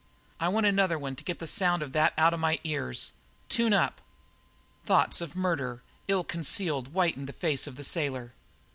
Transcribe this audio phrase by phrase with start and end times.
[0.39, 3.13] I want another one to get the sound of that out of my ears.
[3.49, 4.01] Tune up!"
[4.83, 8.33] Thoughts of murder, ill concealed, whitened the face of the sailor.